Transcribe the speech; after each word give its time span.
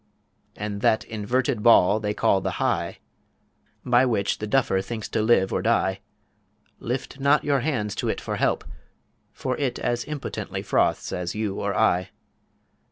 And 0.55 0.81
that 0.81 1.03
inverted 1.03 1.61
Ball 1.61 1.99
they 1.99 2.15
call 2.15 2.41
the 2.41 2.53
High 2.57 2.97
By 3.85 4.03
which 4.03 4.39
the 4.39 4.47
Duffer 4.47 4.81
thinks 4.81 5.07
to 5.09 5.21
live 5.21 5.53
or 5.53 5.61
die, 5.61 5.99
Lift 6.79 7.19
not 7.19 7.43
your 7.43 7.59
hands 7.59 7.93
to 7.97 8.09
IT 8.09 8.19
for 8.19 8.37
help, 8.37 8.63
for 9.31 9.55
it 9.57 9.77
As 9.77 10.03
impotently 10.05 10.63
froths 10.63 11.11
as 11.13 11.35
you 11.35 11.59
or 11.59 11.75
I. 11.75 12.09